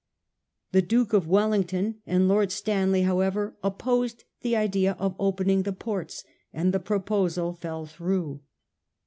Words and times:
The 0.71 0.81
Duke 0.81 1.13
of 1.13 1.27
Wellington 1.27 2.01
and 2.07 2.27
Lord 2.27 2.51
Stanley, 2.51 3.03
however, 3.03 3.55
opposed 3.63 4.23
the 4.41 4.55
idea 4.55 4.93
of 4.97 5.15
opening 5.19 5.61
the 5.61 5.73
ports, 5.73 6.23
and 6.51 6.73
the 6.73 6.79
proposal 6.79 7.53
fell 7.53 7.85
through. 7.85 8.41